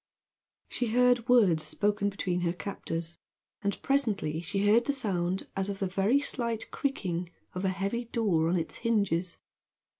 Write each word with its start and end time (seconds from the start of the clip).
She 0.67 0.87
heard 0.87 1.29
words 1.29 1.61
spoken 1.61 2.09
between 2.09 2.41
her 2.41 2.53
captors, 2.53 3.19
and 3.61 3.79
presently 3.83 4.41
she 4.41 4.65
heard 4.65 4.89
a 4.89 4.93
sound 4.93 5.45
as 5.55 5.69
of 5.69 5.77
the 5.77 5.85
very 5.85 6.19
slight 6.19 6.71
creaking 6.71 7.29
of 7.53 7.63
a 7.65 7.69
heavy 7.69 8.05
door 8.05 8.49
on 8.49 8.57
its 8.57 8.77
hinges. 8.77 9.37